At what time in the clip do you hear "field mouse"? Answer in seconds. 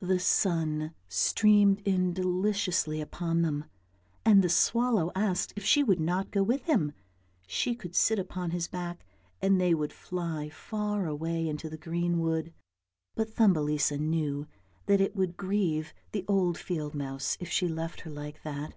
16.58-17.36